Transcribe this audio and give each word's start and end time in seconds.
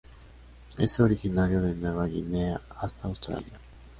Es 0.79 0.99
originario 0.99 1.61
de 1.61 1.75
Nueva 1.75 2.07
Guinea 2.07 2.59
hasta 2.79 3.07
Australia. 3.07 3.53